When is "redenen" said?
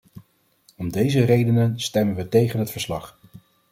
1.25-1.79